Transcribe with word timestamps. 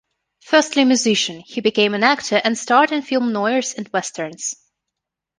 Firstly 0.39 0.81
a 0.81 0.85
musician, 0.85 1.41
he 1.45 1.61
became 1.61 1.93
an 1.93 2.03
actor 2.03 2.41
and 2.43 2.57
starred 2.57 2.91
in 2.91 3.03
film 3.03 3.31
noirs 3.33 3.75
and 3.75 3.87
westerns. 3.89 4.55